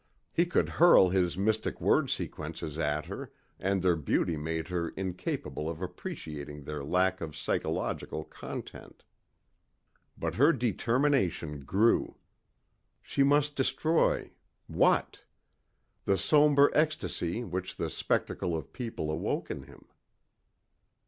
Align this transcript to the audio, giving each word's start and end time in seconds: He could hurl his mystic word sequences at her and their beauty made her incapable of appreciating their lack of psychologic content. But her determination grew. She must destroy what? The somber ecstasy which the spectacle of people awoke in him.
He 0.33 0.47
could 0.47 0.67
hurl 0.67 1.09
his 1.09 1.37
mystic 1.37 1.79
word 1.79 2.09
sequences 2.09 2.79
at 2.79 3.05
her 3.05 3.31
and 3.59 3.83
their 3.83 3.95
beauty 3.95 4.35
made 4.35 4.69
her 4.69 4.89
incapable 4.97 5.69
of 5.69 5.79
appreciating 5.79 6.63
their 6.63 6.83
lack 6.83 7.21
of 7.21 7.37
psychologic 7.37 8.09
content. 8.31 9.03
But 10.17 10.33
her 10.33 10.53
determination 10.53 11.59
grew. 11.65 12.17
She 13.03 13.21
must 13.21 13.55
destroy 13.55 14.31
what? 14.65 15.21
The 16.05 16.17
somber 16.17 16.71
ecstasy 16.73 17.43
which 17.43 17.75
the 17.77 17.91
spectacle 17.91 18.57
of 18.57 18.73
people 18.73 19.11
awoke 19.11 19.51
in 19.51 19.61
him. 19.65 19.85